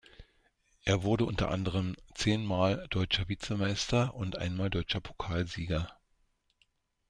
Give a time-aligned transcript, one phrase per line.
[0.83, 5.95] Er wurde unter anderem zehnmal Deutscher Vizemeister und einmal Deutscher Pokalsieger.